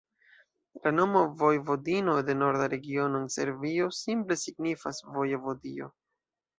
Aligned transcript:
La 0.85 0.93
nomo 0.95 1.21
Vojvodino 1.41 2.17
de 2.31 2.37
norda 2.41 2.71
regiono 2.75 3.23
en 3.27 3.31
Serbio 3.39 3.93
simple 4.01 4.43
signifas 4.49 5.07
vojevodio. 5.15 5.97